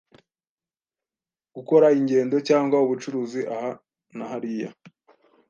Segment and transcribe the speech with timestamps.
[1.55, 3.71] gukora ingendo cyangwa ubucuruzi aha
[4.17, 4.69] na hariya